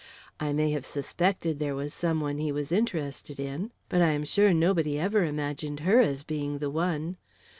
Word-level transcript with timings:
"I 0.39 0.51
may 0.51 0.71
have 0.71 0.83
suspected 0.83 1.59
there 1.59 1.75
was 1.75 1.93
some 1.93 2.21
one 2.21 2.39
he 2.39 2.51
was 2.51 2.71
interested 2.71 3.39
in, 3.39 3.69
but 3.87 4.01
I 4.01 4.13
am 4.13 4.23
sure 4.23 4.51
nobody 4.51 4.97
ever 4.97 5.23
imagined 5.23 5.81
her 5.81 5.99
as 5.99 6.23
being 6.23 6.57
the 6.57 6.71
one. 6.71 7.17